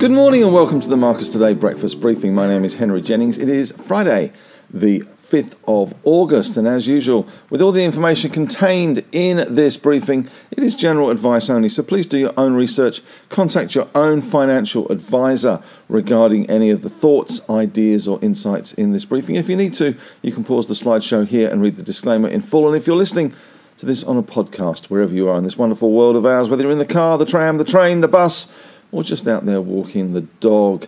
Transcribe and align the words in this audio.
Good 0.00 0.12
morning 0.12 0.42
and 0.42 0.54
welcome 0.54 0.80
to 0.80 0.88
the 0.88 0.96
Marcus 0.96 1.28
Today 1.28 1.52
breakfast 1.52 2.00
briefing. 2.00 2.34
My 2.34 2.46
name 2.46 2.64
is 2.64 2.76
Henry 2.76 3.02
Jennings. 3.02 3.36
It 3.36 3.50
is 3.50 3.72
Friday, 3.72 4.32
the 4.72 5.00
5th 5.22 5.56
of 5.68 5.92
August, 6.04 6.56
and 6.56 6.66
as 6.66 6.88
usual, 6.88 7.28
with 7.50 7.60
all 7.60 7.70
the 7.70 7.84
information 7.84 8.30
contained 8.30 9.04
in 9.12 9.44
this 9.54 9.76
briefing, 9.76 10.26
it 10.50 10.62
is 10.62 10.74
general 10.74 11.10
advice 11.10 11.50
only. 11.50 11.68
So 11.68 11.82
please 11.82 12.06
do 12.06 12.16
your 12.16 12.32
own 12.38 12.54
research, 12.54 13.02
contact 13.28 13.74
your 13.74 13.88
own 13.94 14.22
financial 14.22 14.90
advisor 14.90 15.62
regarding 15.86 16.48
any 16.48 16.70
of 16.70 16.80
the 16.80 16.88
thoughts, 16.88 17.46
ideas, 17.50 18.08
or 18.08 18.18
insights 18.22 18.72
in 18.72 18.92
this 18.92 19.04
briefing. 19.04 19.34
If 19.34 19.50
you 19.50 19.56
need 19.56 19.74
to, 19.74 19.94
you 20.22 20.32
can 20.32 20.44
pause 20.44 20.66
the 20.66 20.72
slideshow 20.72 21.26
here 21.26 21.50
and 21.50 21.60
read 21.60 21.76
the 21.76 21.82
disclaimer 21.82 22.30
in 22.30 22.40
full. 22.40 22.66
And 22.66 22.74
if 22.74 22.86
you're 22.86 22.96
listening, 22.96 23.34
to 23.80 23.86
this 23.86 24.04
on 24.04 24.18
a 24.18 24.22
podcast, 24.22 24.86
wherever 24.86 25.14
you 25.14 25.26
are 25.26 25.38
in 25.38 25.44
this 25.44 25.56
wonderful 25.56 25.90
world 25.90 26.14
of 26.14 26.26
ours, 26.26 26.50
whether 26.50 26.62
you're 26.62 26.70
in 26.70 26.78
the 26.78 26.84
car, 26.84 27.16
the 27.16 27.24
tram, 27.24 27.56
the 27.56 27.64
train, 27.64 28.02
the 28.02 28.08
bus, 28.08 28.52
or 28.92 29.02
just 29.02 29.28
out 29.28 29.46
there 29.46 29.60
walking 29.60 30.12
the 30.12 30.22
dog, 30.40 30.86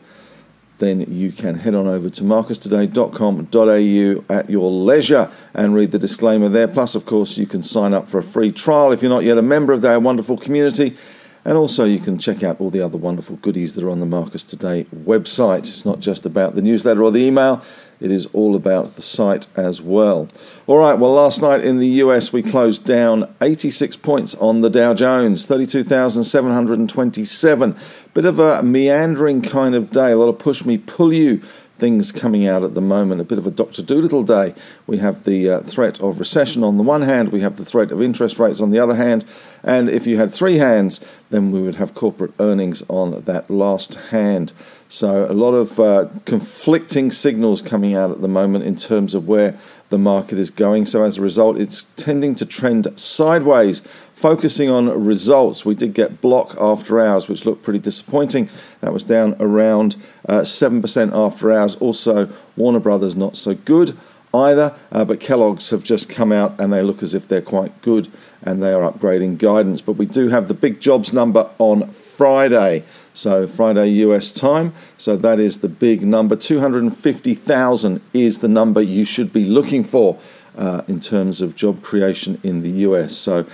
then 0.79 1.01
you 1.12 1.30
can 1.30 1.56
head 1.56 1.74
on 1.74 1.87
over 1.87 2.11
to 2.11 2.23
marcustoday.com.au 2.23 4.34
at 4.34 4.51
your 4.51 4.70
leisure 4.70 5.30
and 5.55 5.75
read 5.75 5.92
the 5.92 5.98
disclaimer 5.98 6.48
there. 6.48 6.66
Plus, 6.66 6.95
of 6.95 7.06
course, 7.06 7.38
you 7.38 7.47
can 7.47 7.62
sign 7.62 7.95
up 7.95 8.09
for 8.09 8.19
a 8.19 8.23
free 8.23 8.51
trial 8.51 8.91
if 8.91 9.02
you're 9.02 9.11
not 9.11 9.25
yet 9.25 9.38
a 9.38 9.42
member 9.42 9.73
of 9.73 9.80
their 9.80 10.01
wonderful 10.01 10.37
community. 10.37 10.97
And 11.45 11.56
also, 11.56 11.84
you 11.84 11.98
can 11.98 12.19
check 12.19 12.45
out 12.45 12.60
all 12.60 12.70
the 12.70 12.80
other 12.80 12.96
wonderful 12.96 13.37
goodies 13.37 13.74
that 13.74 13.83
are 13.83 13.91
on 13.91 14.00
the 14.00 14.06
Marcus 14.06 14.45
Today 14.45 14.84
website. 14.95 15.60
It's 15.60 15.84
not 15.84 15.98
just 15.98 16.24
about 16.24 16.55
the 16.55 16.62
newsletter 16.62 17.02
or 17.02 17.10
the 17.10 17.24
email, 17.24 17.62
it 18.02 18.10
is 18.10 18.27
all 18.33 18.56
about 18.56 18.97
the 18.97 19.03
site 19.03 19.47
as 19.56 19.80
well. 19.80 20.27
All 20.67 20.78
right, 20.78 20.98
well, 20.98 21.12
last 21.12 21.41
night 21.41 21.64
in 21.64 21.78
the 21.78 21.86
US, 21.86 22.33
we 22.33 22.42
closed 22.42 22.84
down 22.84 23.33
86 23.41 23.94
points 23.97 24.34
on 24.36 24.61
the 24.61 24.70
Dow 24.70 24.92
Jones, 24.92 25.47
32,727. 25.47 27.77
Bit 28.12 28.24
of 28.24 28.41
a 28.41 28.61
meandering 28.62 29.41
kind 29.41 29.77
of 29.77 29.92
day, 29.92 30.11
a 30.12 30.17
lot 30.17 30.28
of 30.28 30.39
push 30.39 30.64
me, 30.64 30.78
pull 30.78 31.12
you 31.12 31.42
things 31.78 32.12
coming 32.12 32.47
out 32.47 32.62
at 32.62 32.75
the 32.75 32.81
moment. 32.81 33.20
A 33.20 33.25
bit 33.25 33.39
of 33.39 33.47
a 33.47 33.51
Dr. 33.51 33.83
Dolittle 33.83 34.23
day. 34.23 34.55
We 34.87 34.98
have 34.98 35.25
the 35.25 35.48
uh, 35.48 35.61
threat 35.61 36.01
of 36.01 36.19
recession 36.19 36.62
on 36.62 36.77
the 36.77 36.83
one 36.83 37.03
hand, 37.03 37.33
we 37.33 37.41
have 37.41 37.56
the 37.56 37.64
threat 37.64 37.91
of 37.91 38.01
interest 38.01 38.39
rates 38.39 38.61
on 38.61 38.70
the 38.70 38.79
other 38.79 38.95
hand, 38.95 39.25
and 39.62 39.89
if 39.89 40.06
you 40.06 40.19
had 40.19 40.33
three 40.33 40.59
hands, 40.59 41.01
then 41.31 41.51
we 41.51 41.62
would 41.62 41.77
have 41.77 41.95
corporate 41.95 42.33
earnings 42.39 42.83
on 42.89 43.23
that 43.23 43.51
last 43.51 43.95
hand. 44.11 44.53
So, 44.89 45.25
a 45.25 45.33
lot 45.33 45.53
of 45.53 45.81
uh, 45.81 46.09
conflicting 46.27 47.11
signals 47.11 47.62
coming 47.62 47.95
out 47.95 48.11
at 48.11 48.20
the 48.20 48.29
moment 48.29 48.64
in 48.64 48.77
terms 48.77 49.14
of 49.14 49.27
where 49.27 49.57
the 49.89 49.97
market 49.97 50.39
is 50.39 50.51
going. 50.51 50.84
So, 50.84 51.03
as 51.03 51.17
a 51.17 51.23
result, 51.23 51.59
it's 51.59 51.86
tending 51.97 52.34
to 52.34 52.45
trend 52.45 52.98
sideways. 52.98 53.81
Focusing 54.23 54.70
on 54.70 55.05
results, 55.05 55.65
we 55.65 55.75
did 55.75 55.95
get 55.95 56.20
block 56.20 56.56
after 56.61 57.01
hours, 57.01 57.27
which 57.27 57.45
looked 57.45 57.65
pretty 57.65 57.81
disappointing. 57.81 58.48
That 58.81 58.92
was 58.92 59.03
down 59.03 59.34
around 59.41 59.97
uh, 60.29 60.42
7% 60.42 61.12
after 61.12 61.51
hours. 61.51 61.75
Also, 61.75 62.33
Warner 62.56 62.79
Brothers 62.79 63.17
not 63.17 63.37
so 63.37 63.55
good 63.55 63.98
either, 64.33 64.77
uh, 64.92 65.05
but 65.05 65.19
Kellogg's 65.19 65.70
have 65.70 65.83
just 65.83 66.09
come 66.09 66.31
out 66.31 66.55
and 66.61 66.73
they 66.73 66.83
look 66.83 67.03
as 67.03 67.14
if 67.14 67.27
they're 67.27 67.42
quite 67.42 67.83
good 67.83 68.12
and 68.41 68.62
they 68.62 68.73
are 68.73 68.89
upgrading 68.89 69.39
guidance. 69.39 69.81
But 69.81 69.95
we 69.95 70.06
do 70.06 70.29
have 70.29 70.47
the 70.47 70.55
big 70.55 70.81
jobs 70.81 71.12
number 71.12 71.51
on 71.59 71.89
Friday. 71.89 72.84
So 73.14 73.48
Friday 73.48 73.89
US 73.89 74.33
time. 74.33 74.73
So 74.98 75.17
that 75.17 75.41
is 75.41 75.62
the 75.62 75.69
big 75.69 76.03
number. 76.03 76.36
250,000 76.36 78.01
is 78.14 78.39
the 78.39 78.47
number 78.47 78.81
you 78.81 79.05
should 79.05 79.33
be 79.33 79.47
looking 79.47 79.83
for 79.83 80.20
uh, 80.57 80.83
in 80.86 81.01
terms 81.01 81.41
of 81.41 81.57
job 81.57 81.83
creation 81.83 82.39
in 82.42 82.63
the 82.63 82.70
US. 82.86 83.17
So 83.17 83.46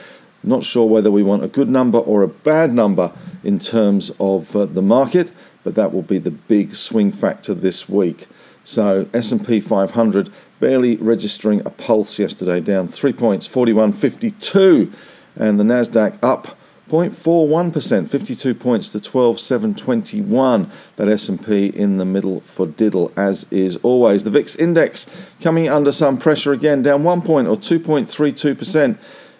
not 0.43 0.65
sure 0.65 0.87
whether 0.87 1.10
we 1.10 1.22
want 1.22 1.44
a 1.44 1.49
good 1.49 1.69
number 1.69 1.99
or 1.99 2.22
a 2.22 2.28
bad 2.28 2.72
number 2.72 3.12
in 3.44 3.59
terms 3.59 4.10
of 4.21 4.54
uh, 4.54 4.66
the 4.66 4.82
market, 4.82 5.31
but 5.65 5.75
that 5.75 5.93
will 5.93 6.03
be 6.03 6.19
the 6.19 6.31
big 6.31 6.75
swing 6.75 7.12
factor 7.12 7.54
this 7.54 7.88
week. 7.88 8.26
So 8.65 9.09
S&P 9.15 9.60
500 9.60 10.31
barely 10.60 10.97
registering 10.97 11.60
a 11.66 11.71
pulse 11.71 12.19
yesterday, 12.19 12.60
down 12.60 12.88
3 12.88 13.12
points, 13.12 13.48
41.52, 13.48 14.93
and 15.37 15.59
the 15.59 15.65
Nasdaq 15.65 16.19
up 16.22 16.59
0.41%, 16.88 18.09
52 18.09 18.54
points 18.54 18.88
to 18.91 19.00
12,721. 19.00 20.71
That 20.97 21.09
S&P 21.09 21.66
in 21.66 21.98
the 21.98 22.04
middle 22.04 22.41
for 22.41 22.66
diddle, 22.66 23.12
as 23.16 23.47
is 23.50 23.77
always. 23.77 24.25
The 24.25 24.31
VIX 24.31 24.54
index 24.56 25.06
coming 25.41 25.69
under 25.69 25.93
some 25.93 26.16
pressure 26.16 26.53
again, 26.53 26.82
down 26.82 27.04
one 27.04 27.21
point 27.21 27.47
or 27.47 27.56
2.32%. 27.56 28.98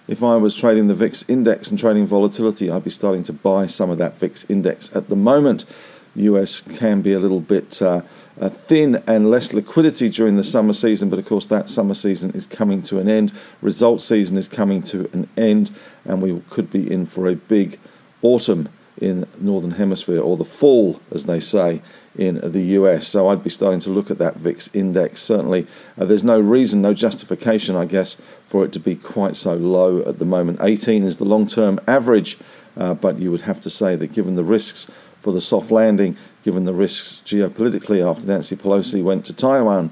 If 0.08 0.22
I 0.22 0.36
was 0.36 0.56
trading 0.56 0.88
the 0.88 0.94
VIX 0.94 1.28
index 1.28 1.69
and 1.70 1.78
trading 1.78 2.06
volatility, 2.06 2.70
I'd 2.70 2.82
be 2.82 2.91
starting 2.91 3.22
to 3.24 3.32
buy 3.32 3.66
some 3.66 3.91
of 3.91 3.98
that 3.98 4.16
VIX 4.16 4.48
index 4.48 4.94
at 4.96 5.10
the 5.10 5.16
moment. 5.16 5.66
US 6.14 6.62
can 6.62 7.02
be 7.02 7.12
a 7.12 7.19
little 7.19 7.42
bit 7.42 7.82
uh, 7.82 8.00
uh, 8.41 8.48
thin 8.48 9.02
and 9.06 9.30
less 9.30 9.52
liquidity 9.52 10.08
during 10.08 10.36
the 10.36 10.44
summer 10.44 10.72
season, 10.72 11.10
but 11.10 11.19
of 11.19 11.26
course 11.26 11.44
that 11.46 11.69
summer 11.69 11.92
season 11.92 12.30
is 12.30 12.46
coming 12.46 12.80
to 12.82 12.98
an 12.98 13.06
end. 13.06 13.32
Result 13.60 14.00
season 14.00 14.38
is 14.38 14.48
coming 14.48 14.82
to 14.84 15.10
an 15.12 15.28
end, 15.36 15.70
and 16.06 16.22
we 16.22 16.40
could 16.48 16.70
be 16.70 16.90
in 16.90 17.04
for 17.04 17.28
a 17.28 17.36
big 17.36 17.78
autumn 18.22 18.70
in 19.00 19.26
northern 19.38 19.72
hemisphere 19.72 20.20
or 20.20 20.36
the 20.36 20.44
fall, 20.44 21.00
as 21.12 21.26
they 21.26 21.41
say 21.41 21.81
in 22.16 22.41
the 22.42 22.62
US. 22.78 23.09
So 23.09 23.28
I'd 23.28 23.44
be 23.44 23.50
starting 23.50 23.81
to 23.81 23.91
look 23.91 24.10
at 24.10 24.19
that 24.19 24.36
VIX 24.36 24.69
index. 24.75 25.22
Certainly, 25.22 25.66
uh, 25.97 26.04
there's 26.04 26.25
no 26.25 26.41
reason, 26.41 26.82
no 26.82 26.94
justification, 26.94 27.76
I 27.76 27.84
guess, 27.84 28.16
for 28.48 28.64
it 28.64 28.72
to 28.72 28.81
be 28.81 28.97
quite 28.97 29.37
so 29.37 29.54
low 29.54 30.00
at 30.00 30.19
the 30.19 30.25
moment. 30.25 30.58
18 30.62 31.04
is 31.04 31.19
the 31.19 31.25
long-term 31.25 31.81
average, 31.87 32.38
uh, 32.76 32.94
but 32.94 33.19
you 33.19 33.31
would 33.31 33.42
have 33.42 33.60
to 33.62 33.70
say 33.70 33.94
that 33.97 34.12
given 34.12 34.34
the 34.34 34.44
risks 34.44 34.91
for 35.20 35.32
the 35.32 35.41
soft 35.41 35.70
landing, 35.70 36.16
given 36.44 36.64
the 36.64 36.75
risks 36.75 37.22
geopolitically 37.25 38.06
after 38.08 38.26
Nancy 38.26 38.56
Pelosi 38.56 39.03
went 39.03 39.25
to 39.26 39.32
Taiwan, 39.32 39.91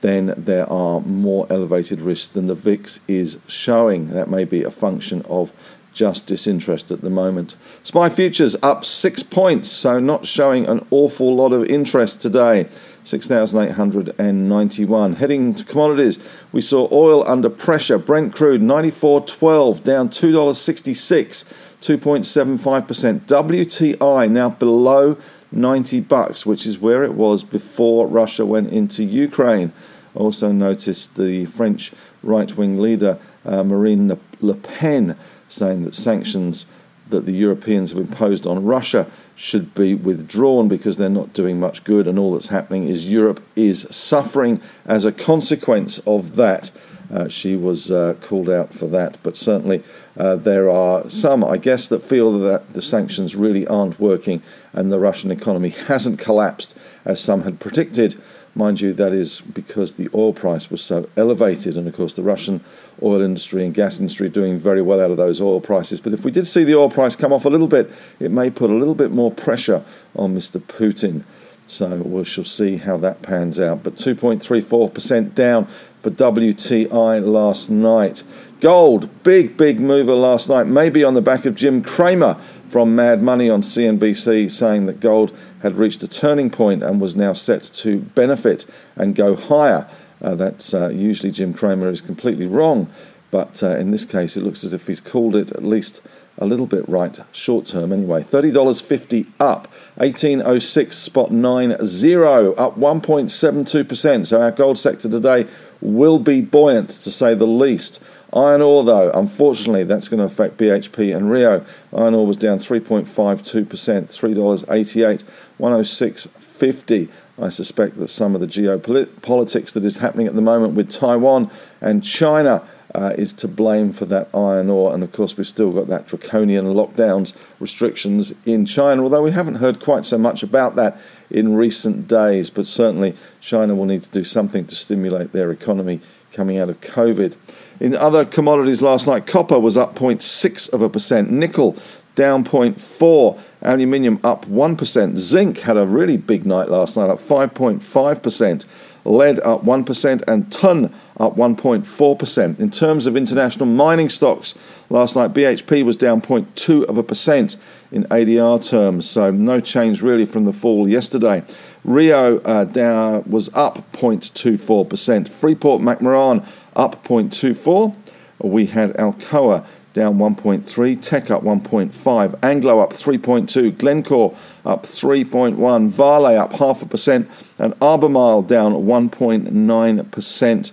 then 0.00 0.32
there 0.36 0.70
are 0.70 1.00
more 1.00 1.46
elevated 1.50 2.00
risks 2.00 2.28
than 2.28 2.46
the 2.46 2.54
VIX 2.54 3.00
is 3.08 3.38
showing. 3.48 4.10
That 4.10 4.30
may 4.30 4.44
be 4.44 4.62
a 4.62 4.70
function 4.70 5.22
of 5.28 5.52
just 5.98 6.28
disinterest 6.28 6.92
at 6.92 7.00
the 7.00 7.10
moment. 7.10 7.56
SPI 7.82 8.10
futures 8.10 8.54
up 8.62 8.84
six 8.84 9.24
points, 9.24 9.68
so 9.68 9.98
not 9.98 10.28
showing 10.28 10.64
an 10.68 10.86
awful 10.92 11.34
lot 11.34 11.52
of 11.52 11.64
interest 11.64 12.22
today. 12.22 12.68
6,891. 13.02 15.14
Heading 15.14 15.54
to 15.54 15.64
commodities, 15.64 16.20
we 16.52 16.60
saw 16.60 16.88
oil 16.92 17.26
under 17.26 17.50
pressure. 17.50 17.98
Brent 17.98 18.32
crude 18.32 18.60
94.12, 18.60 19.82
down 19.82 20.08
$2.66, 20.08 21.52
2.75%. 21.80 23.20
WTI 23.20 24.30
now 24.30 24.50
below 24.50 25.16
90 25.50 25.98
bucks, 26.00 26.46
which 26.46 26.64
is 26.64 26.78
where 26.78 27.02
it 27.02 27.14
was 27.14 27.42
before 27.42 28.06
Russia 28.06 28.46
went 28.46 28.70
into 28.70 29.02
Ukraine. 29.02 29.72
Also 30.14 30.52
noticed 30.52 31.16
the 31.16 31.46
French 31.46 31.90
right-wing 32.22 32.80
leader 32.80 33.18
uh, 33.44 33.64
Marine 33.64 34.16
Le 34.40 34.54
Pen 34.54 35.16
saying 35.48 35.84
that 35.84 35.94
sanctions 35.94 36.66
that 37.10 37.26
the 37.26 37.32
Europeans 37.32 37.90
have 37.90 38.00
imposed 38.00 38.46
on 38.46 38.64
Russia 38.64 39.06
should 39.34 39.74
be 39.74 39.94
withdrawn 39.94 40.68
because 40.68 40.96
they're 40.96 41.08
not 41.08 41.32
doing 41.32 41.60
much 41.60 41.84
good, 41.84 42.08
and 42.08 42.18
all 42.18 42.32
that's 42.32 42.48
happening 42.48 42.88
is 42.88 43.08
Europe 43.08 43.40
is 43.56 43.86
suffering 43.94 44.60
as 44.84 45.04
a 45.04 45.12
consequence 45.12 45.98
of 46.00 46.36
that. 46.36 46.70
Uh, 47.12 47.28
she 47.28 47.56
was 47.56 47.90
uh, 47.90 48.14
called 48.20 48.50
out 48.50 48.74
for 48.74 48.86
that, 48.86 49.16
but 49.22 49.36
certainly 49.36 49.82
uh, 50.18 50.34
there 50.34 50.68
are 50.68 51.08
some, 51.08 51.44
I 51.44 51.56
guess, 51.56 51.88
that 51.88 52.02
feel 52.02 52.38
that 52.40 52.74
the 52.74 52.82
sanctions 52.82 53.36
really 53.36 53.66
aren't 53.66 54.00
working 54.00 54.42
and 54.72 54.92
the 54.92 54.98
Russian 54.98 55.30
economy 55.30 55.68
hasn't 55.86 56.18
collapsed 56.18 56.76
as 57.04 57.20
some 57.20 57.42
had 57.42 57.60
predicted. 57.60 58.20
Mind 58.54 58.80
you, 58.80 58.92
that 58.94 59.12
is 59.12 59.40
because 59.40 59.94
the 59.94 60.08
oil 60.14 60.32
price 60.32 60.70
was 60.70 60.82
so 60.82 61.08
elevated, 61.16 61.76
and 61.76 61.86
of 61.86 61.94
course, 61.94 62.14
the 62.14 62.22
Russian 62.22 62.60
oil 63.02 63.20
industry 63.20 63.64
and 63.64 63.72
gas 63.72 64.00
industry 64.00 64.28
doing 64.28 64.58
very 64.58 64.82
well 64.82 65.00
out 65.00 65.10
of 65.10 65.16
those 65.16 65.40
oil 65.40 65.60
prices. 65.60 66.00
But 66.00 66.12
if 66.12 66.24
we 66.24 66.30
did 66.30 66.46
see 66.46 66.64
the 66.64 66.74
oil 66.74 66.90
price 66.90 67.14
come 67.14 67.32
off 67.32 67.44
a 67.44 67.50
little 67.50 67.68
bit, 67.68 67.90
it 68.18 68.30
may 68.30 68.50
put 68.50 68.70
a 68.70 68.74
little 68.74 68.94
bit 68.94 69.10
more 69.10 69.30
pressure 69.30 69.84
on 70.16 70.34
Mr. 70.34 70.60
Putin. 70.60 71.24
So 71.66 71.96
we 71.96 72.24
shall 72.24 72.44
see 72.44 72.78
how 72.78 72.96
that 72.98 73.22
pans 73.22 73.60
out. 73.60 73.84
But 73.84 73.96
2.34% 73.96 75.34
down 75.34 75.66
for 76.00 76.10
WTI 76.10 77.24
last 77.24 77.70
night. 77.70 78.22
Gold, 78.60 79.22
big, 79.22 79.56
big 79.56 79.78
mover 79.78 80.14
last 80.14 80.48
night, 80.48 80.66
maybe 80.66 81.04
on 81.04 81.14
the 81.14 81.20
back 81.20 81.44
of 81.44 81.54
Jim 81.54 81.82
Cramer 81.82 82.36
from 82.68 82.94
Mad 82.94 83.22
Money 83.22 83.48
on 83.48 83.62
CNBC 83.62 84.50
saying 84.50 84.86
that 84.86 85.00
gold 85.00 85.36
had 85.62 85.76
reached 85.76 86.02
a 86.02 86.08
turning 86.08 86.50
point 86.50 86.82
and 86.82 87.00
was 87.00 87.16
now 87.16 87.32
set 87.32 87.62
to 87.62 88.00
benefit 88.00 88.66
and 88.96 89.14
go 89.14 89.36
higher. 89.36 89.88
Uh, 90.20 90.34
that's 90.34 90.74
uh, 90.74 90.88
usually 90.88 91.32
Jim 91.32 91.54
Cramer 91.54 91.88
is 91.88 92.00
completely 92.00 92.46
wrong, 92.46 92.90
but 93.30 93.62
uh, 93.62 93.76
in 93.76 93.90
this 93.90 94.04
case 94.04 94.36
it 94.36 94.42
looks 94.42 94.64
as 94.64 94.72
if 94.72 94.86
he's 94.86 95.00
called 95.00 95.36
it 95.36 95.52
at 95.52 95.64
least 95.64 96.02
a 96.38 96.46
little 96.46 96.66
bit 96.66 96.88
right, 96.88 97.18
short 97.32 97.66
term 97.66 97.92
anyway. 97.92 98.22
$30.50 98.22 99.26
up, 99.40 99.66
1806 99.96 100.96
spot 100.96 101.32
90, 101.32 101.74
up 101.74 101.82
1.72%. 101.82 104.26
So 104.26 104.40
our 104.40 104.52
gold 104.52 104.78
sector 104.78 105.08
today 105.08 105.46
will 105.80 106.18
be 106.18 106.40
buoyant 106.40 106.90
to 106.90 107.10
say 107.10 107.34
the 107.34 107.46
least 107.46 108.02
Iron 108.32 108.60
ore, 108.60 108.84
though, 108.84 109.10
unfortunately, 109.12 109.84
that's 109.84 110.08
going 110.08 110.18
to 110.18 110.26
affect 110.26 110.58
BHP 110.58 111.16
and 111.16 111.30
Rio. 111.30 111.64
Iron 111.96 112.14
ore 112.14 112.26
was 112.26 112.36
down 112.36 112.58
3.52%, 112.58 113.06
$3.88, 113.06 115.24
106.50. 115.58 117.08
I 117.40 117.48
suspect 117.48 117.98
that 117.98 118.08
some 118.08 118.34
of 118.34 118.40
the 118.40 118.46
geopolitics 118.46 119.72
that 119.72 119.84
is 119.84 119.98
happening 119.98 120.26
at 120.26 120.34
the 120.34 120.42
moment 120.42 120.74
with 120.74 120.90
Taiwan 120.90 121.50
and 121.80 122.04
China 122.04 122.62
uh, 122.94 123.12
is 123.16 123.32
to 123.34 123.48
blame 123.48 123.92
for 123.92 124.04
that 124.06 124.28
iron 124.34 124.68
ore. 124.68 124.92
And 124.92 125.02
of 125.02 125.12
course, 125.12 125.36
we've 125.36 125.46
still 125.46 125.72
got 125.72 125.88
that 125.88 126.06
draconian 126.06 126.66
lockdowns 126.66 127.34
restrictions 127.60 128.34
in 128.44 128.66
China, 128.66 129.04
although 129.04 129.22
we 129.22 129.30
haven't 129.30 129.56
heard 129.56 129.80
quite 129.80 130.04
so 130.04 130.18
much 130.18 130.42
about 130.42 130.76
that 130.76 130.98
in 131.30 131.54
recent 131.54 132.08
days. 132.08 132.50
But 132.50 132.66
certainly, 132.66 133.14
China 133.40 133.74
will 133.74 133.86
need 133.86 134.02
to 134.02 134.10
do 134.10 134.24
something 134.24 134.66
to 134.66 134.74
stimulate 134.74 135.32
their 135.32 135.50
economy 135.50 136.00
coming 136.32 136.58
out 136.58 136.70
of 136.70 136.80
COVID. 136.80 137.34
In 137.80 137.94
other 137.96 138.24
commodities 138.24 138.82
last 138.82 139.06
night, 139.06 139.26
copper 139.26 139.58
was 139.58 139.76
up 139.76 139.94
0.6 139.94 140.72
of 140.72 140.82
a 140.82 140.88
percent, 140.88 141.30
nickel 141.30 141.76
down 142.18 142.42
0.4, 142.42 143.38
aluminium 143.62 144.18
up 144.24 144.44
1%, 144.46 145.16
zinc 145.18 145.58
had 145.60 145.76
a 145.76 145.86
really 145.86 146.16
big 146.16 146.44
night 146.44 146.68
last 146.68 146.96
night, 146.96 147.08
up 147.08 147.20
5.5%, 147.20 148.64
lead 149.04 149.38
up 149.40 149.64
1%, 149.64 150.24
and 150.26 150.52
tin 150.52 150.92
up 151.18 151.36
1.4%. 151.36 152.58
In 152.58 152.70
terms 152.72 153.06
of 153.06 153.16
international 153.16 153.66
mining 153.66 154.08
stocks, 154.08 154.56
last 154.90 155.14
night 155.14 155.32
BHP 155.32 155.84
was 155.84 155.96
down 155.96 156.20
0.2 156.20 156.84
of 156.86 156.98
a 156.98 157.04
percent 157.04 157.56
in 157.92 158.02
ADR 158.06 158.68
terms, 158.68 159.08
so 159.08 159.30
no 159.30 159.60
change 159.60 160.02
really 160.02 160.26
from 160.26 160.44
the 160.44 160.52
fall 160.52 160.88
yesterday. 160.88 161.44
Rio 161.84 162.40
uh, 162.40 162.64
down, 162.64 163.22
was 163.30 163.48
up 163.54 163.92
0.24%. 163.92 165.28
Freeport 165.28 165.80
McMoran 165.80 166.44
up 166.78 167.04
0.24. 167.04 167.94
We 168.40 168.66
had 168.66 168.94
Alcoa 168.94 169.66
down 169.92 170.16
1.3, 170.16 171.02
Teck 171.02 171.30
up 171.30 171.42
1.5, 171.42 172.38
Anglo 172.42 172.78
up 172.78 172.92
3.2, 172.92 173.76
Glencore 173.76 174.36
up 174.64 174.84
3.1, 174.84 175.88
Vale 175.88 176.38
up 176.38 176.52
half 176.52 176.82
a 176.82 176.86
percent, 176.86 177.28
and 177.58 177.74
Albemarle 177.82 178.42
down 178.42 178.74
1.9% 178.74 180.72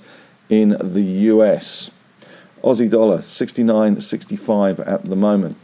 in 0.49 0.69
the 0.79 1.01
US. 1.01 1.89
Aussie 2.63 2.89
dollar 2.89 3.19
69.65 3.19 4.87
at 4.87 5.05
the 5.05 5.15
moment. 5.15 5.57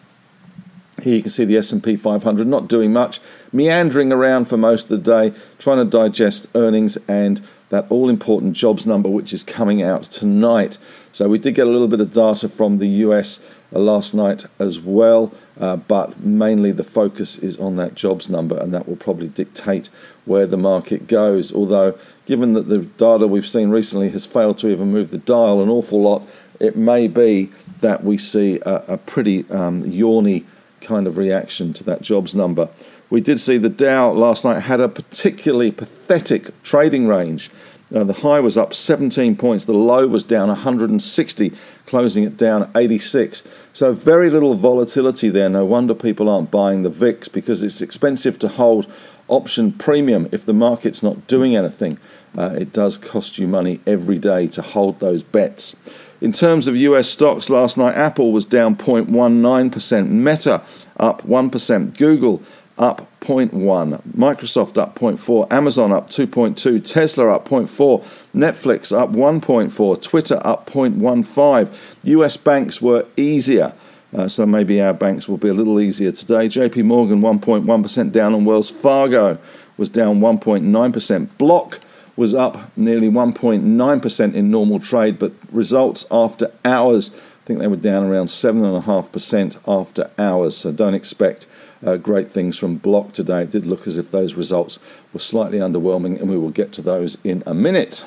Here 1.02 1.16
you 1.16 1.22
can 1.22 1.32
see 1.32 1.46
the 1.46 1.58
S&P 1.58 1.96
500 1.96 2.48
not 2.48 2.68
doing 2.68 2.94
much, 2.94 3.20
meandering 3.52 4.12
around 4.12 4.46
for 4.46 4.58
most 4.58 4.84
of 4.84 4.90
the 4.90 4.98
day, 5.32 5.38
trying 5.58 5.78
to 5.78 5.86
digest 5.86 6.48
earnings 6.54 6.98
and 7.08 7.42
that 7.72 7.90
all 7.90 8.10
important 8.10 8.54
jobs 8.54 8.86
number 8.86 9.10
which 9.10 9.34
is 9.34 9.44
coming 9.44 9.82
out 9.82 10.04
tonight. 10.04 10.78
So 11.12 11.28
we 11.28 11.40
did 11.40 11.56
get 11.56 11.68
a 11.68 11.70
little 11.70 11.88
bit 11.88 12.02
of 12.02 12.14
data 12.14 12.48
from 12.48 12.78
the 12.78 12.88
US 12.88 13.44
uh, 13.74 13.80
last 13.80 14.14
night 14.14 14.46
as 14.60 14.80
well, 14.80 15.34
uh, 15.60 15.78
but 15.78 16.20
mainly 16.20 16.72
the 16.72 16.84
focus 16.84 17.38
is 17.38 17.58
on 17.58 17.78
that 17.78 17.96
jobs 17.96 18.30
number, 18.30 18.58
and 18.58 18.74
that 18.74 18.88
will 18.88 18.98
probably 18.98 19.30
dictate 19.30 19.90
where 20.26 20.46
the 20.46 20.58
market 20.58 21.08
goes. 21.08 21.54
Although, 21.54 21.98
given 22.26 22.54
that 22.54 22.68
the 22.68 22.80
data 22.80 23.26
we've 23.26 23.48
seen 23.48 23.70
recently 23.70 24.10
has 24.10 24.26
failed 24.26 24.58
to 24.60 24.70
even 24.70 24.92
move 24.92 25.10
the 25.12 25.18
dial 25.18 25.64
an 25.64 25.70
awful 25.70 26.02
lot, 26.02 26.24
it 26.60 26.76
may 26.76 27.08
be 27.08 27.50
that 27.80 28.04
we 28.04 28.18
see 28.18 28.60
a, 28.66 28.84
a 28.90 28.98
pretty 28.98 29.50
um, 29.50 29.84
yawny 29.84 30.44
kind 30.82 31.08
of 31.08 31.18
reaction 31.18 31.74
to 31.74 31.84
that 31.86 32.02
jobs 32.02 32.36
number. 32.36 32.68
We 33.12 33.20
did 33.20 33.42
see 33.42 33.58
the 33.58 33.70
Dow 33.70 34.10
last 34.10 34.46
night 34.46 34.62
had 34.62 34.80
a 34.80 34.88
particularly 34.88 35.70
pathetic 35.70 36.64
trading 36.64 37.08
range. 37.08 37.52
Uh, 37.94 38.06
the 38.06 38.14
high 38.14 38.40
was 38.40 38.58
up 38.58 38.74
17 38.74 39.36
points, 39.36 39.66
the 39.66 39.74
low 39.74 40.08
was 40.08 40.24
down 40.24 40.48
160, 40.48 41.52
closing 41.86 42.24
it 42.24 42.38
down 42.38 42.72
86. 42.74 43.44
So, 43.74 43.92
very 43.92 44.30
little 44.30 44.54
volatility 44.54 45.28
there. 45.28 45.50
No 45.50 45.66
wonder 45.66 45.94
people 45.94 46.30
aren't 46.30 46.52
buying 46.52 46.84
the 46.84 46.90
VIX 46.90 47.28
because 47.28 47.64
it's 47.64 47.82
expensive 47.82 48.40
to 48.40 48.48
hold 48.48 48.90
option 49.28 49.74
premium 49.74 50.30
if 50.32 50.46
the 50.46 50.54
market's 50.54 51.04
not 51.04 51.28
doing 51.28 51.54
anything. 51.54 51.98
Uh, 52.38 52.56
it 52.58 52.72
does 52.72 52.98
cost 52.98 53.38
you 53.38 53.46
money 53.46 53.82
every 53.86 54.18
day 54.18 54.48
to 54.48 54.62
hold 54.62 55.02
those 55.02 55.22
bets. 55.22 55.76
In 56.22 56.32
terms 56.32 56.66
of 56.66 56.78
US 56.78 57.10
stocks 57.10 57.50
last 57.50 57.78
night, 57.78 57.96
Apple 57.96 58.32
was 58.32 58.46
down 58.46 58.78
0.19%, 58.78 60.08
Meta 60.08 60.62
up 60.96 61.24
1%, 61.24 61.98
Google 61.98 62.42
up 62.82 63.08
0.1, 63.22 64.02
Microsoft 64.18 64.78
up 64.78 64.98
0.4, 64.98 65.54
Amazon 65.54 65.92
up 65.92 66.10
2.2, 66.10 66.84
Tesla 66.84 67.36
up 67.36 67.48
0.4, 67.48 68.04
Netflix 68.36 68.98
up 68.98 69.12
1.4, 69.12 70.02
Twitter 70.02 70.42
up 70.44 70.68
0.15. 70.70 71.72
US 72.04 72.38
banks 72.38 72.82
were 72.82 73.06
easier. 73.16 73.74
Uh, 74.14 74.28
so 74.28 74.46
maybe 74.46 74.82
our 74.82 74.94
banks 74.94 75.30
will 75.30 75.38
be 75.38 75.48
a 75.48 75.54
little 75.54 75.80
easier 75.80 76.12
today. 76.12 76.48
JP 76.48 76.84
Morgan 76.86 77.22
1.1% 77.22 78.12
down 78.12 78.34
on 78.34 78.44
Wells 78.44 78.70
Fargo 78.70 79.38
was 79.78 79.88
down 79.88 80.20
1.9%. 80.20 81.38
Block 81.38 81.80
was 82.18 82.34
up 82.34 82.76
nearly 82.76 83.10
1.9% 83.10 84.34
in 84.34 84.52
normal 84.52 84.80
trade, 84.80 85.18
but 85.18 85.32
results 85.52 86.06
after 86.12 86.52
hours, 86.66 87.12
I 87.14 87.46
think 87.46 87.60
they 87.60 87.68
were 87.68 87.78
down 87.78 88.06
around 88.06 88.26
7.5% 88.26 89.58
after 89.68 90.10
hours. 90.18 90.58
So 90.58 90.72
don't 90.72 90.96
expect 90.96 91.46
uh, 91.86 91.98
great 91.98 92.32
things 92.32 92.58
from 92.58 92.78
Block 92.78 93.14
today. 93.14 93.44
It 93.44 93.52
did 93.52 93.66
look 93.66 93.88
as 93.88 93.98
if 93.98 94.12
those 94.12 94.36
results 94.36 94.80
were 95.14 95.20
slightly 95.20 95.60
underwhelming, 95.60 96.20
and 96.20 96.30
we 96.30 96.38
will 96.38 96.52
get 96.52 96.72
to 96.74 96.82
those 96.82 97.18
in 97.24 97.44
a 97.46 97.54
minute. 97.54 98.06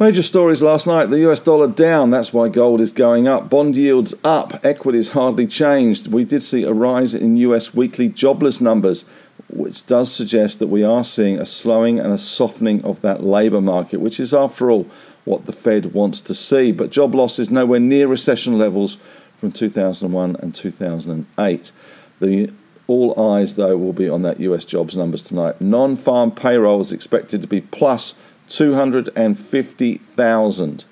Major 0.00 0.22
stories 0.22 0.62
last 0.62 0.86
night 0.86 1.06
the 1.06 1.28
US 1.28 1.40
dollar 1.40 1.66
down, 1.66 2.10
that's 2.10 2.32
why 2.32 2.48
gold 2.48 2.80
is 2.80 2.92
going 2.92 3.26
up. 3.26 3.50
Bond 3.50 3.76
yields 3.76 4.14
up, 4.22 4.64
equities 4.64 5.08
hardly 5.08 5.44
changed. 5.44 6.06
We 6.06 6.24
did 6.24 6.44
see 6.44 6.62
a 6.62 6.72
rise 6.72 7.14
in 7.14 7.34
US 7.38 7.74
weekly 7.74 8.08
jobless 8.08 8.60
numbers, 8.60 9.04
which 9.48 9.84
does 9.86 10.12
suggest 10.12 10.60
that 10.60 10.68
we 10.68 10.84
are 10.84 11.02
seeing 11.02 11.40
a 11.40 11.44
slowing 11.44 11.98
and 11.98 12.12
a 12.12 12.18
softening 12.18 12.84
of 12.84 13.00
that 13.00 13.24
labour 13.24 13.60
market, 13.60 14.00
which 14.00 14.20
is, 14.20 14.32
after 14.32 14.70
all, 14.70 14.86
what 15.24 15.46
the 15.46 15.52
Fed 15.52 15.92
wants 15.92 16.20
to 16.20 16.34
see. 16.34 16.70
But 16.70 16.90
job 16.90 17.12
loss 17.12 17.40
is 17.40 17.50
nowhere 17.50 17.80
near 17.80 18.06
recession 18.06 18.56
levels 18.56 18.98
from 19.38 19.52
2001 19.52 20.36
and 20.36 20.54
2008. 20.54 21.72
The 22.20 22.50
all 22.86 23.32
eyes, 23.32 23.56
though, 23.56 23.76
will 23.76 23.92
be 23.92 24.08
on 24.08 24.22
that 24.22 24.40
US 24.40 24.64
jobs 24.64 24.96
numbers 24.96 25.22
tonight. 25.22 25.60
Non 25.60 25.94
farm 25.94 26.30
payroll 26.30 26.80
is 26.80 26.92
expected 26.92 27.42
to 27.42 27.48
be 27.48 27.60
plus 27.60 28.14
250,000. 28.48 30.84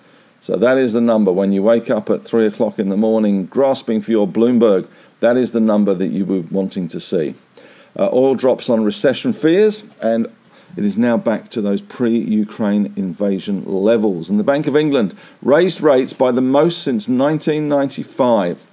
So 0.42 0.56
that 0.56 0.76
is 0.78 0.92
the 0.92 1.00
number. 1.00 1.32
When 1.32 1.52
you 1.52 1.62
wake 1.62 1.88
up 1.90 2.10
at 2.10 2.22
3 2.22 2.44
o'clock 2.46 2.78
in 2.78 2.90
the 2.90 2.96
morning 2.96 3.46
grasping 3.46 4.02
for 4.02 4.10
your 4.10 4.28
Bloomberg, 4.28 4.86
that 5.20 5.38
is 5.38 5.52
the 5.52 5.60
number 5.60 5.94
that 5.94 6.08
you 6.08 6.26
were 6.26 6.42
wanting 6.50 6.88
to 6.88 7.00
see. 7.00 7.34
Uh, 7.98 8.10
oil 8.12 8.34
drops 8.34 8.68
on 8.68 8.84
recession 8.84 9.32
fears, 9.32 9.90
and 10.02 10.30
it 10.76 10.84
is 10.84 10.96
now 10.96 11.16
back 11.16 11.48
to 11.50 11.60
those 11.60 11.80
pre 11.80 12.18
Ukraine 12.18 12.92
invasion 12.96 13.64
levels. 13.66 14.28
And 14.28 14.38
the 14.38 14.44
Bank 14.44 14.66
of 14.66 14.76
England 14.76 15.14
raised 15.42 15.80
rates 15.80 16.12
by 16.12 16.32
the 16.32 16.40
most 16.40 16.82
since 16.82 17.08
1995. 17.08 18.66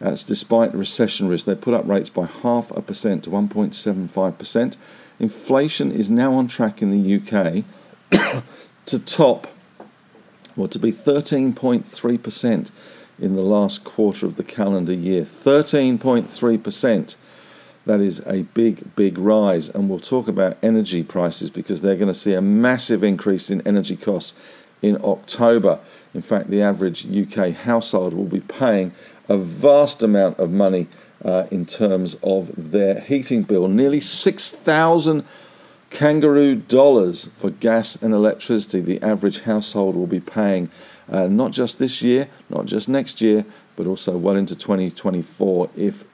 That's 0.00 0.24
despite 0.24 0.74
recession 0.74 1.28
risk. 1.28 1.46
They 1.46 1.54
put 1.54 1.74
up 1.74 1.86
rates 1.86 2.08
by 2.08 2.26
half 2.26 2.70
a 2.70 2.80
percent 2.80 3.24
to 3.24 3.30
1.75%. 3.30 4.76
Inflation 5.20 5.90
is 5.90 6.08
now 6.08 6.34
on 6.34 6.46
track 6.46 6.80
in 6.80 6.90
the 6.90 7.16
UK 7.16 7.64
to 8.86 8.98
top, 8.98 9.48
or 10.56 10.68
to 10.68 10.78
be 10.78 10.92
13.3% 10.92 12.70
in 13.20 13.34
the 13.34 13.42
last 13.42 13.82
quarter 13.82 14.26
of 14.26 14.36
the 14.36 14.44
calendar 14.44 14.92
year. 14.92 15.24
13.3%. 15.24 17.16
That 17.88 18.02
is 18.02 18.20
a 18.26 18.42
big, 18.52 18.94
big 18.96 19.16
rise. 19.16 19.70
And 19.70 19.88
we'll 19.88 19.98
talk 19.98 20.28
about 20.28 20.58
energy 20.62 21.02
prices 21.02 21.48
because 21.48 21.80
they're 21.80 21.96
going 21.96 22.12
to 22.12 22.12
see 22.12 22.34
a 22.34 22.42
massive 22.42 23.02
increase 23.02 23.50
in 23.50 23.66
energy 23.66 23.96
costs 23.96 24.34
in 24.82 25.02
October. 25.02 25.78
In 26.12 26.20
fact, 26.20 26.50
the 26.50 26.60
average 26.60 27.06
UK 27.06 27.54
household 27.54 28.12
will 28.12 28.26
be 28.26 28.40
paying 28.40 28.92
a 29.26 29.38
vast 29.38 30.02
amount 30.02 30.38
of 30.38 30.50
money 30.50 30.86
uh, 31.24 31.46
in 31.50 31.64
terms 31.64 32.18
of 32.22 32.50
their 32.72 33.00
heating 33.00 33.42
bill. 33.42 33.68
Nearly 33.68 34.02
6,000 34.02 35.24
kangaroo 35.88 36.56
dollars 36.56 37.30
for 37.38 37.48
gas 37.48 37.96
and 38.02 38.12
electricity 38.12 38.82
the 38.82 39.00
average 39.02 39.40
household 39.44 39.96
will 39.96 40.06
be 40.06 40.20
paying, 40.20 40.68
uh, 41.10 41.26
not 41.26 41.52
just 41.52 41.78
this 41.78 42.02
year, 42.02 42.28
not 42.50 42.66
just 42.66 42.86
next 42.86 43.22
year, 43.22 43.46
but 43.76 43.86
also 43.86 44.18
well 44.18 44.36
into 44.36 44.54
2024 44.54 45.70
if 45.74 46.04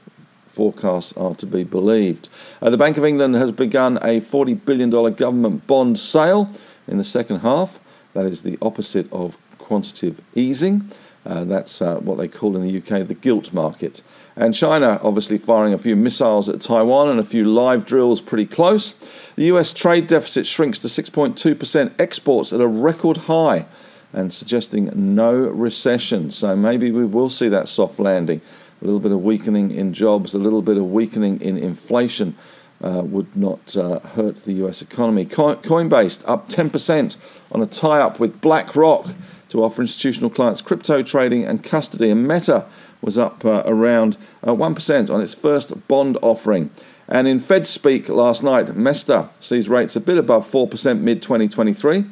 forecasts 0.55 1.13
are 1.17 1.35
to 1.35 1.47
be 1.47 1.65
believed. 1.65 2.29
Uh, 2.63 2.71
the 2.71 2.77
Bank 2.77 2.97
of 2.97 3.05
England 3.05 3.35
has 3.35 3.51
begun 3.51 3.97
a 3.99 4.21
$40 4.21 4.65
billion 4.65 4.91
government 4.91 5.67
bond 5.67 5.99
sale 5.99 6.51
in 6.87 6.99
the 6.99 7.05
second 7.05 7.41
half. 7.41 7.81
That 8.13 8.27
is 8.27 8.43
the 8.43 8.57
opposite 8.63 9.13
of 9.13 9.37
quantitative 9.59 10.23
easing. 10.35 10.91
Uh, 11.27 11.45
that's 11.45 11.81
uh, 11.81 11.97
what 11.97 12.19
they 12.19 12.29
call 12.29 12.57
in 12.57 12.63
the 12.63 12.79
UK 12.79 13.07
the 13.09 13.15
gilt 13.15 13.53
market. 13.53 14.03
And 14.37 14.55
China 14.55 15.01
obviously 15.03 15.39
firing 15.39 15.73
a 15.73 15.79
few 15.79 15.97
missiles 15.97 16.49
at 16.49 16.61
Taiwan 16.61 17.09
and 17.09 17.19
a 17.19 17.25
few 17.25 17.45
live 17.45 17.87
drills 17.87 18.21
pretty 18.21 18.47
close. 18.47 18.93
The 19.37 19.45
US 19.45 19.73
trade 19.73 20.07
deficit 20.07 20.47
shrinks 20.47 20.79
to 20.81 20.89
6.2%, 20.89 21.93
exports 21.99 22.53
at 22.53 22.61
a 22.61 22.67
record 22.67 23.17
high. 23.17 23.67
and 24.13 24.33
suggesting 24.33 24.93
no 24.95 25.35
recession. 25.35 26.31
So 26.31 26.55
maybe 26.55 26.93
we 26.93 27.05
will 27.05 27.29
see 27.29 27.49
that 27.49 27.69
soft 27.69 27.99
landing. 27.99 28.41
A 28.85 28.87
little 28.87 29.01
bit 29.01 29.13
of 29.13 29.25
weakening 29.25 29.71
in 29.71 29.95
jobs, 29.95 30.35
a 30.35 30.39
little 30.39 30.61
bit 30.61 30.77
of 30.77 30.93
weakening 30.93 31.41
in 31.41 31.57
inflation 31.57 32.37
uh, 32.83 33.01
would 33.03 33.35
not 33.35 33.75
uh, 33.79 34.01
hurt 34.01 34.45
the 34.45 34.53
US 34.65 34.83
economy. 34.83 35.25
Coinbase 35.25 36.23
up 36.27 36.51
10% 36.51 37.17
on 37.51 37.63
a 37.63 37.67
tie 37.67 38.01
up 38.01 38.21
with 38.21 38.43
BlackRock 38.43 39.07
to 39.49 39.65
offer 39.65 39.81
institutional 39.81 40.29
clients 40.29 40.61
crypto 40.61 41.03
trading 41.03 41.47
and 41.47 41.65
custody. 41.65 42.11
And 42.11 42.29
Meta 42.29 42.67
was 43.01 43.17
up 43.17 43.43
uh, 43.43 43.63
around 43.65 44.19
1% 44.43 45.09
uh, 45.09 45.15
on 45.15 45.23
its 45.23 45.33
first 45.33 45.89
bond 45.89 46.19
offering. 46.21 46.69
And 47.09 47.27
in 47.27 47.41
Fed 47.41 47.67
speak 47.67 48.11
last 48.11 48.43
night, 48.43 48.77
Mester 48.77 49.31
sees 49.41 49.67
rates 49.67 49.97
a 49.97 50.01
bit 50.01 50.19
above 50.19 50.51
4% 50.51 51.01
mid 51.01 51.23
2023, 51.23 52.05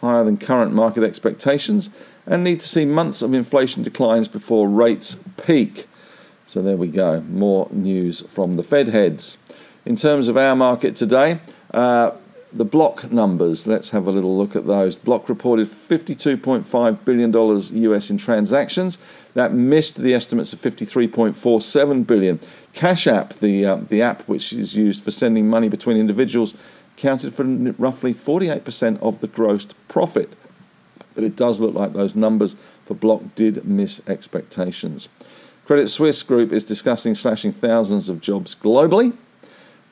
higher 0.00 0.22
than 0.22 0.36
current 0.36 0.72
market 0.72 1.02
expectations, 1.02 1.90
and 2.24 2.44
need 2.44 2.60
to 2.60 2.68
see 2.68 2.84
months 2.84 3.20
of 3.20 3.34
inflation 3.34 3.82
declines 3.82 4.28
before 4.28 4.68
rates 4.68 5.16
peak. 5.44 5.88
So 6.50 6.60
there 6.60 6.76
we 6.76 6.88
go, 6.88 7.20
more 7.28 7.68
news 7.70 8.22
from 8.22 8.54
the 8.54 8.64
Fed 8.64 8.88
heads. 8.88 9.36
In 9.86 9.94
terms 9.94 10.26
of 10.26 10.36
our 10.36 10.56
market 10.56 10.96
today, 10.96 11.38
uh, 11.72 12.10
the 12.52 12.64
block 12.64 13.12
numbers, 13.12 13.68
let's 13.68 13.90
have 13.90 14.08
a 14.08 14.10
little 14.10 14.36
look 14.36 14.56
at 14.56 14.66
those. 14.66 14.98
Block 14.98 15.28
reported 15.28 15.68
$52.5 15.68 17.04
billion 17.04 17.84
US 17.84 18.10
in 18.10 18.18
transactions. 18.18 18.98
That 19.34 19.52
missed 19.52 19.98
the 19.98 20.12
estimates 20.12 20.52
of 20.52 20.60
53.47 20.60 22.04
billion. 22.04 22.40
Cash 22.72 23.06
App, 23.06 23.34
the, 23.34 23.64
uh, 23.64 23.76
the 23.76 24.02
app 24.02 24.22
which 24.22 24.52
is 24.52 24.74
used 24.74 25.04
for 25.04 25.12
sending 25.12 25.48
money 25.48 25.68
between 25.68 25.98
individuals, 25.98 26.54
counted 26.96 27.32
for 27.32 27.44
roughly 27.44 28.12
48% 28.12 29.00
of 29.00 29.20
the 29.20 29.28
gross 29.28 29.66
profit. 29.86 30.32
But 31.14 31.22
it 31.22 31.36
does 31.36 31.60
look 31.60 31.76
like 31.76 31.92
those 31.92 32.16
numbers 32.16 32.56
for 32.86 32.94
Block 32.94 33.36
did 33.36 33.64
miss 33.64 34.02
expectations. 34.08 35.08
Credit 35.70 35.88
Suisse 35.88 36.24
Group 36.24 36.50
is 36.50 36.64
discussing 36.64 37.14
slashing 37.14 37.52
thousands 37.52 38.08
of 38.08 38.20
jobs 38.20 38.56
globally. 38.56 39.16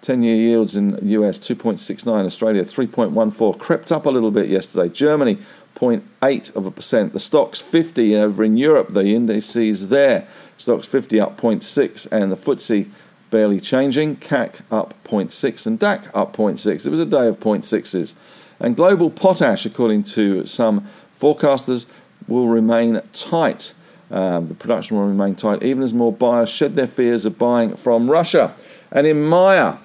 10 0.03 0.25
year 0.25 0.35
yields 0.35 0.75
in 0.75 0.99
US 1.09 1.39
2.69, 1.39 2.27
Australia 2.27 2.65
3.14, 2.65 3.59
crept 3.61 3.93
up 3.93 4.05
a 4.05 4.11
little 4.11 4.33
bit 4.33 4.49
yesterday. 4.49 4.93
Germany 4.93 5.39
0.8 5.77 6.57
of 6.57 6.67
a 6.67 6.73
percent. 6.73 7.13
The 7.13 7.21
Stoxx 7.21 7.63
50 7.63 8.17
over 8.17 8.43
in 8.43 8.57
Europe, 8.57 8.89
the 8.89 9.15
indices 9.15 9.87
there, 9.87 10.27
Stoxx 10.59 10.85
50 10.85 11.21
up 11.21 11.41
0.6 11.41 12.11
and 12.11 12.33
the 12.33 12.37
FTSE 12.37 12.91
barely 13.31 13.61
changing. 13.61 14.17
CAC 14.17 14.63
up 14.73 14.95
0.6 15.05 15.65
and 15.65 15.79
DAX 15.79 16.09
up 16.13 16.37
0.6. 16.37 16.87
It 16.87 16.91
was 16.91 16.99
a 16.99 17.07
day 17.07 17.29
of 17.29 17.39
0.6s. 17.39 18.15
And 18.59 18.75
global 18.75 19.11
potash, 19.11 19.65
according 19.65 20.03
to 20.03 20.45
some 20.45 20.89
forecasters, 21.21 21.87
will 22.27 22.49
remain 22.49 23.01
tight. 23.13 23.75
Um, 24.11 24.49
the 24.49 24.55
production 24.55 24.97
will 24.97 25.07
remain 25.07 25.35
tight, 25.35 25.62
even 25.62 25.83
as 25.83 25.93
more 25.93 26.12
buyers 26.12 26.49
shed 26.49 26.77
their 26.77 26.87
fears 26.87 27.25
of 27.25 27.38
buying 27.38 27.77
from 27.77 28.11
Russia. 28.11 28.55
And 28.91 29.07
in 29.07 29.23
Myer, 29.25 29.79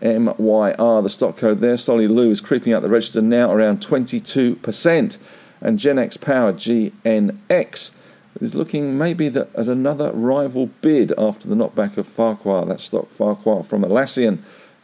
MYR, 0.00 1.02
the 1.02 1.08
stock 1.08 1.36
code 1.36 1.60
there, 1.60 1.76
Solly 1.76 2.08
Lew 2.08 2.30
is 2.30 2.40
creeping 2.40 2.72
up 2.72 2.82
the 2.82 2.88
register 2.88 3.22
now 3.22 3.52
around 3.52 3.80
22%. 3.80 5.18
And 5.60 5.78
Genex 5.78 6.20
Power, 6.20 6.52
GNX, 6.52 7.94
is 8.40 8.54
looking 8.54 8.96
maybe 8.96 9.28
the, 9.28 9.48
at 9.56 9.66
another 9.66 10.12
rival 10.12 10.66
bid 10.80 11.12
after 11.18 11.48
the 11.48 11.54
knockback 11.54 11.96
of 11.96 12.06
Farquhar, 12.06 12.66
that 12.66 12.80
Scott 12.80 13.08
Farquhar 13.08 13.62
from 13.62 13.82
Atlassian, 13.82 14.38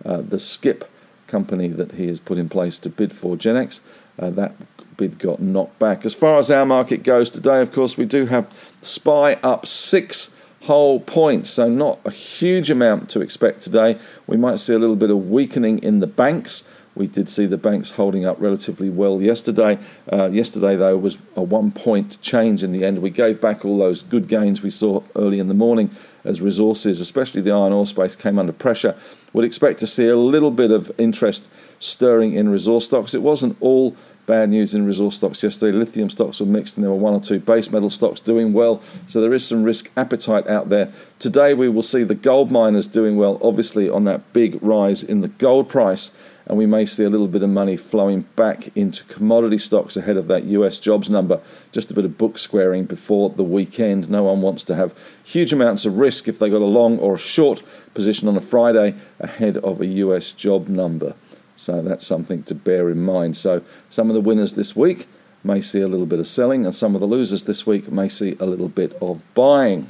uh, 0.04 0.20
the 0.20 0.38
skip 0.38 0.90
company 1.26 1.68
that 1.68 1.92
he 1.92 2.08
has 2.08 2.20
put 2.20 2.38
in 2.38 2.48
place 2.48 2.78
to 2.78 2.90
bid 2.90 3.12
for 3.12 3.36
Genex. 3.36 3.80
Uh, 4.18 4.30
that 4.30 4.54
bid 4.96 5.18
got 5.18 5.40
knocked 5.40 5.78
back. 5.78 6.04
As 6.04 6.14
far 6.14 6.38
as 6.38 6.50
our 6.50 6.66
market 6.66 7.02
goes 7.02 7.30
today, 7.30 7.60
of 7.60 7.72
course, 7.72 7.96
we 7.96 8.04
do 8.04 8.26
have 8.26 8.50
SPI 8.82 9.34
up 9.42 9.66
six 9.66 10.34
whole 10.62 11.00
points, 11.00 11.50
so 11.50 11.68
not 11.68 11.98
a 12.04 12.10
huge 12.10 12.70
amount 12.70 13.10
to 13.10 13.20
expect 13.20 13.60
today. 13.60 13.98
We 14.26 14.36
might 14.36 14.58
see 14.58 14.72
a 14.72 14.78
little 14.78 14.96
bit 14.96 15.10
of 15.10 15.30
weakening 15.30 15.78
in 15.80 16.00
the 16.00 16.06
banks. 16.06 16.64
We 16.94 17.06
did 17.08 17.28
see 17.28 17.46
the 17.46 17.58
banks 17.58 17.92
holding 17.92 18.24
up 18.24 18.40
relatively 18.40 18.88
well 18.88 19.20
yesterday. 19.20 19.78
Uh, 20.10 20.30
yesterday, 20.30 20.76
though, 20.76 20.96
was 20.96 21.18
a 21.34 21.42
one 21.42 21.72
point 21.72 22.20
change 22.22 22.62
in 22.62 22.72
the 22.72 22.84
end. 22.84 23.02
We 23.02 23.10
gave 23.10 23.40
back 23.40 23.64
all 23.64 23.78
those 23.78 24.02
good 24.02 24.28
gains 24.28 24.62
we 24.62 24.70
saw 24.70 25.02
early 25.16 25.40
in 25.40 25.48
the 25.48 25.54
morning 25.54 25.90
as 26.24 26.40
resources, 26.40 27.00
especially 27.00 27.40
the 27.40 27.50
iron 27.50 27.72
ore 27.72 27.86
space, 27.86 28.14
came 28.14 28.38
under 28.38 28.52
pressure. 28.52 28.96
Would 29.32 29.44
expect 29.44 29.80
to 29.80 29.86
see 29.86 30.06
a 30.06 30.16
little 30.16 30.52
bit 30.52 30.70
of 30.70 30.92
interest 30.96 31.48
stirring 31.80 32.34
in 32.34 32.48
resource 32.48 32.86
stocks. 32.86 33.12
It 33.12 33.22
wasn't 33.22 33.56
all 33.60 33.96
bad 34.26 34.50
news 34.50 34.74
in 34.74 34.86
resource 34.86 35.16
stocks 35.16 35.42
yesterday. 35.42 35.76
Lithium 35.76 36.10
stocks 36.10 36.40
were 36.40 36.46
mixed, 36.46 36.76
and 36.76 36.84
there 36.84 36.90
were 36.90 36.96
one 36.96 37.14
or 37.14 37.20
two 37.20 37.38
base 37.38 37.70
metal 37.70 37.90
stocks 37.90 38.20
doing 38.20 38.52
well. 38.52 38.82
So 39.06 39.20
there 39.20 39.34
is 39.34 39.46
some 39.46 39.64
risk 39.64 39.90
appetite 39.96 40.46
out 40.46 40.68
there. 40.68 40.92
Today 41.18 41.54
we 41.54 41.68
will 41.68 41.82
see 41.82 42.02
the 42.02 42.14
gold 42.14 42.50
miners 42.50 42.86
doing 42.86 43.16
well, 43.16 43.38
obviously 43.42 43.88
on 43.88 44.04
that 44.04 44.32
big 44.32 44.58
rise 44.62 45.02
in 45.02 45.20
the 45.20 45.28
gold 45.28 45.68
price, 45.68 46.16
and 46.46 46.58
we 46.58 46.66
may 46.66 46.84
see 46.84 47.04
a 47.04 47.08
little 47.08 47.28
bit 47.28 47.42
of 47.42 47.48
money 47.48 47.76
flowing 47.76 48.22
back 48.36 48.74
into 48.76 49.04
commodity 49.04 49.58
stocks 49.58 49.96
ahead 49.96 50.16
of 50.16 50.28
that 50.28 50.44
US 50.44 50.78
jobs 50.78 51.08
number. 51.08 51.40
Just 51.72 51.90
a 51.90 51.94
bit 51.94 52.04
of 52.04 52.18
book 52.18 52.38
squaring 52.38 52.84
before 52.84 53.30
the 53.30 53.42
weekend. 53.42 54.10
No 54.10 54.24
one 54.24 54.42
wants 54.42 54.62
to 54.64 54.76
have 54.76 54.94
huge 55.22 55.52
amounts 55.52 55.84
of 55.84 55.98
risk 55.98 56.28
if 56.28 56.38
they 56.38 56.50
got 56.50 56.60
a 56.60 56.66
long 56.66 56.98
or 56.98 57.14
a 57.14 57.18
short 57.18 57.62
position 57.94 58.28
on 58.28 58.36
a 58.36 58.42
Friday 58.42 58.94
ahead 59.20 59.56
of 59.58 59.80
a 59.80 59.86
US 59.86 60.32
job 60.32 60.68
number. 60.68 61.14
So 61.56 61.82
that's 61.82 62.06
something 62.06 62.42
to 62.44 62.54
bear 62.54 62.90
in 62.90 63.02
mind. 63.02 63.37
So 63.37 63.62
some 63.90 64.11
of 64.11 64.14
the 64.14 64.20
winners 64.20 64.54
this 64.54 64.75
week 64.75 65.06
may 65.44 65.61
see 65.61 65.80
a 65.80 65.88
little 65.88 66.06
bit 66.06 66.18
of 66.18 66.26
selling, 66.26 66.64
and 66.64 66.75
some 66.75 66.94
of 66.94 67.00
the 67.00 67.06
losers 67.06 67.44
this 67.44 67.66
week 67.66 67.92
may 67.92 68.08
see 68.08 68.37
a 68.40 68.46
little 68.46 68.68
bit 68.68 68.94
of 69.00 69.23
buying. 69.34 69.87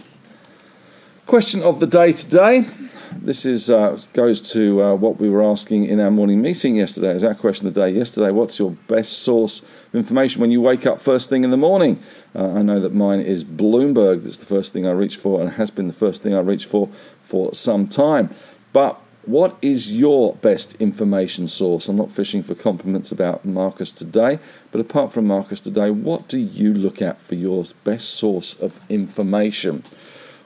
Question 1.26 1.62
of 1.62 1.80
the 1.80 1.86
day 1.86 2.12
today. 2.12 2.66
This 3.16 3.46
is 3.46 3.70
uh, 3.70 4.00
goes 4.12 4.42
to 4.52 4.82
uh, 4.82 4.94
what 4.94 5.18
we 5.18 5.30
were 5.30 5.42
asking 5.42 5.84
in 5.84 6.00
our 6.00 6.10
morning 6.10 6.42
meeting 6.42 6.76
yesterday. 6.76 7.14
Is 7.14 7.22
our 7.22 7.34
question 7.34 7.66
of 7.66 7.74
the 7.74 7.80
day 7.80 7.96
yesterday? 7.96 8.30
What's 8.30 8.58
your 8.58 8.72
best 8.88 9.20
source 9.20 9.60
of 9.60 9.94
information 9.94 10.40
when 10.40 10.50
you 10.50 10.60
wake 10.60 10.84
up 10.84 11.00
first 11.00 11.30
thing 11.30 11.44
in 11.44 11.50
the 11.50 11.56
morning? 11.56 12.02
Uh, 12.34 12.54
I 12.54 12.62
know 12.62 12.80
that 12.80 12.92
mine 12.92 13.20
is 13.20 13.44
Bloomberg. 13.44 14.24
That's 14.24 14.38
the 14.38 14.46
first 14.46 14.72
thing 14.72 14.86
I 14.86 14.90
reach 14.90 15.16
for, 15.16 15.40
and 15.40 15.50
has 15.52 15.70
been 15.70 15.86
the 15.86 15.94
first 15.94 16.22
thing 16.22 16.34
I 16.34 16.40
reach 16.40 16.66
for 16.66 16.88
for 17.22 17.54
some 17.54 17.86
time. 17.86 18.30
But 18.72 19.00
what 19.26 19.56
is 19.62 19.92
your 19.92 20.34
best 20.36 20.74
information 20.80 21.48
source? 21.48 21.88
I'm 21.88 21.96
not 21.96 22.10
fishing 22.10 22.42
for 22.42 22.54
compliments 22.54 23.12
about 23.12 23.44
Marcus 23.44 23.92
today, 23.92 24.38
but 24.72 24.80
apart 24.80 25.12
from 25.12 25.26
Marcus 25.26 25.60
today, 25.60 25.90
what 25.90 26.28
do 26.28 26.38
you 26.38 26.74
look 26.74 27.00
at 27.00 27.20
for 27.20 27.34
your 27.34 27.64
best 27.84 28.10
source 28.10 28.54
of 28.60 28.80
information? 28.88 29.82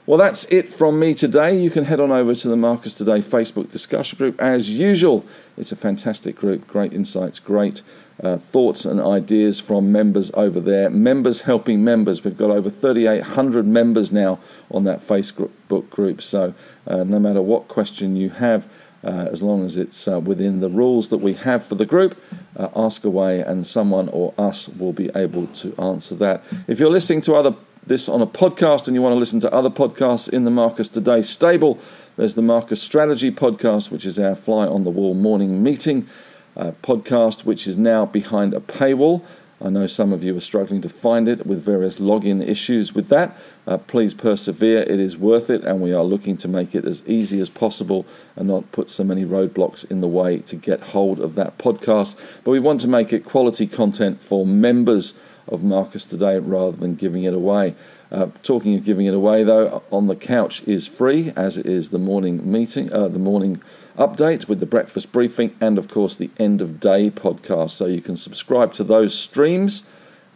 Well, 0.05 0.17
that's 0.17 0.45
it 0.45 0.73
from 0.73 0.99
me 0.99 1.13
today. 1.13 1.55
You 1.59 1.69
can 1.69 1.85
head 1.85 1.99
on 1.99 2.09
over 2.09 2.33
to 2.33 2.47
the 2.47 2.55
Marcus 2.55 2.95
Today 2.95 3.19
Facebook 3.19 3.69
discussion 3.69 4.17
group 4.17 4.41
as 4.41 4.67
usual. 4.67 5.23
It's 5.55 5.71
a 5.71 5.75
fantastic 5.75 6.35
group, 6.35 6.67
great 6.67 6.93
insights, 6.93 7.37
great 7.37 7.83
uh, 8.23 8.37
thoughts 8.37 8.85
and 8.85 8.99
ideas 8.99 9.59
from 9.59 9.91
members 9.91 10.31
over 10.33 10.59
there. 10.59 10.89
Members 10.89 11.41
helping 11.41 11.83
members. 11.83 12.23
We've 12.23 12.37
got 12.37 12.51
over 12.51 12.69
3,800 12.69 13.65
members 13.65 14.11
now 14.11 14.39
on 14.69 14.83
that 14.83 14.99
Facebook 14.99 15.51
group. 15.89 16.21
So 16.21 16.53
uh, 16.87 17.03
no 17.03 17.19
matter 17.19 17.41
what 17.41 17.67
question 17.67 18.15
you 18.15 18.29
have, 18.29 18.67
uh, 19.03 19.29
as 19.31 19.41
long 19.41 19.63
as 19.63 19.77
it's 19.77 20.07
uh, 20.07 20.19
within 20.19 20.59
the 20.59 20.69
rules 20.69 21.07
that 21.09 21.19
we 21.19 21.33
have 21.33 21.63
for 21.63 21.75
the 21.75 21.85
group, 21.85 22.21
uh, 22.57 22.67
ask 22.75 23.05
away 23.05 23.39
and 23.39 23.65
someone 23.65 24.09
or 24.09 24.33
us 24.37 24.67
will 24.67 24.91
be 24.91 25.09
able 25.15 25.47
to 25.47 25.73
answer 25.79 26.15
that. 26.15 26.43
If 26.67 26.79
you're 26.79 26.91
listening 26.91 27.21
to 27.21 27.35
other 27.35 27.55
this 27.87 28.09
on 28.09 28.21
a 28.21 28.27
podcast 28.27 28.87
and 28.87 28.93
you 28.93 29.01
want 29.01 29.13
to 29.13 29.19
listen 29.19 29.39
to 29.39 29.51
other 29.51 29.69
podcasts 29.69 30.29
in 30.29 30.43
the 30.43 30.51
Marcus 30.51 30.89
Today 30.89 31.21
stable, 31.21 31.79
there's 32.17 32.35
the 32.35 32.41
Marcus 32.41 32.81
Strategy 32.81 33.31
podcast, 33.31 33.89
which 33.89 34.05
is 34.05 34.19
our 34.19 34.35
fly 34.35 34.67
on 34.67 34.83
the 34.83 34.89
wall 34.89 35.13
morning 35.13 35.63
meeting 35.63 36.07
uh, 36.55 36.71
podcast, 36.83 37.45
which 37.45 37.67
is 37.67 37.77
now 37.77 38.05
behind 38.05 38.53
a 38.53 38.59
paywall. 38.59 39.23
I 39.61 39.69
know 39.69 39.87
some 39.87 40.13
of 40.13 40.23
you 40.23 40.37
are 40.37 40.41
struggling 40.41 40.81
to 40.81 40.89
find 40.89 41.27
it 41.27 41.45
with 41.45 41.61
various 41.61 41.97
login 41.99 42.45
issues 42.47 42.95
with 42.95 43.09
that. 43.09 43.35
Uh, 43.67 43.77
please 43.77 44.13
persevere, 44.13 44.83
it 44.83 44.99
is 44.99 45.17
worth 45.17 45.49
it, 45.49 45.63
and 45.65 45.81
we 45.81 45.91
are 45.91 46.03
looking 46.03 46.37
to 46.37 46.47
make 46.47 46.73
it 46.73 46.85
as 46.85 47.03
easy 47.05 47.41
as 47.41 47.49
possible 47.49 48.05
and 48.37 48.47
not 48.47 48.71
put 48.71 48.89
so 48.89 49.03
many 49.03 49.25
roadblocks 49.25 49.89
in 49.91 49.99
the 49.99 50.07
way 50.07 50.39
to 50.39 50.55
get 50.55 50.79
hold 50.79 51.19
of 51.19 51.35
that 51.35 51.57
podcast. 51.57 52.15
But 52.45 52.51
we 52.51 52.59
want 52.59 52.79
to 52.81 52.87
make 52.87 53.11
it 53.11 53.25
quality 53.25 53.67
content 53.67 54.21
for 54.21 54.45
members 54.45 55.13
of 55.45 55.61
Marcus 55.61 56.05
today 56.05 56.39
rather 56.39 56.77
than 56.77 56.95
giving 56.95 57.23
it 57.23 57.33
away. 57.33 57.75
Uh, 58.11 58.27
talking 58.43 58.75
of 58.75 58.83
giving 58.85 59.05
it 59.07 59.13
away, 59.13 59.43
though, 59.43 59.83
on 59.91 60.07
the 60.07 60.15
couch 60.15 60.63
is 60.65 60.87
free, 60.87 61.33
as 61.35 61.57
it 61.57 61.65
is 61.65 61.89
the 61.89 61.99
morning 61.99 62.49
meeting, 62.49 62.91
uh, 62.93 63.07
the 63.07 63.19
morning 63.19 63.61
update 63.99 64.47
with 64.47 64.59
the 64.59 64.65
breakfast 64.65 65.11
briefing, 65.11 65.55
and 65.61 65.77
of 65.77 65.87
course 65.87 66.15
the 66.15 66.31
end 66.39 66.61
of 66.61 66.79
day 66.79 67.11
podcast. 67.11 67.71
So 67.71 67.85
you 67.85 68.01
can 68.01 68.17
subscribe 68.17 68.73
to 68.73 68.83
those 68.83 69.13
streams 69.13 69.83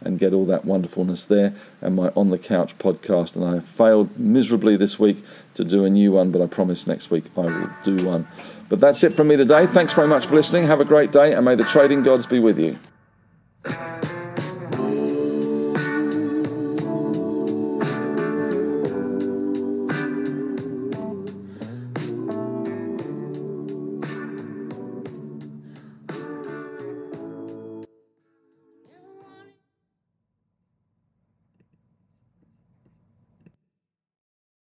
and 0.04 0.18
get 0.18 0.34
all 0.34 0.44
that 0.44 0.64
wonderfulness 0.64 1.24
there. 1.24 1.54
And 1.80 1.96
my 1.96 2.08
on 2.14 2.30
the 2.30 2.38
couch 2.38 2.78
podcast, 2.78 3.34
and 3.34 3.44
I 3.44 3.60
failed 3.60 4.16
miserably 4.18 4.76
this 4.76 4.98
week 4.98 5.24
to 5.54 5.64
do 5.64 5.84
a 5.84 5.90
new 5.90 6.12
one, 6.12 6.30
but 6.30 6.42
I 6.42 6.46
promise 6.46 6.86
next 6.86 7.10
week 7.10 7.24
I 7.36 7.40
will 7.40 7.70
do 7.82 8.06
one. 8.06 8.28
But 8.68 8.80
that's 8.80 9.02
it 9.02 9.14
from 9.14 9.28
me 9.28 9.36
today. 9.36 9.66
Thanks 9.66 9.92
very 9.92 10.08
much 10.08 10.26
for 10.26 10.34
listening. 10.34 10.66
Have 10.66 10.80
a 10.80 10.84
great 10.84 11.10
day, 11.10 11.32
and 11.32 11.44
may 11.44 11.54
the 11.54 11.64
trading 11.64 12.02
gods 12.02 12.26
be 12.26 12.38
with 12.38 12.58
you. 12.58 12.78